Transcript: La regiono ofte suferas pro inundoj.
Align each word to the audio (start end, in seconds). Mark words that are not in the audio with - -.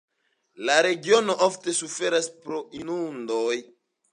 La 0.69 0.77
regiono 0.85 1.35
ofte 1.49 1.75
suferas 1.81 2.31
pro 2.47 2.63
inundoj. 2.81 3.63